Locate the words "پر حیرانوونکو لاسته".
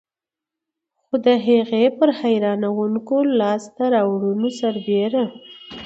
1.97-3.83